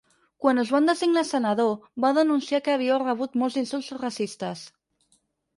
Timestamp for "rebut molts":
3.05-3.61